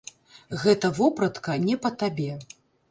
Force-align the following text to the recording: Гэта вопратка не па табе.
Гэта 0.63 0.91
вопратка 1.01 1.59
не 1.71 1.75
па 1.87 1.95
табе. 2.03 2.33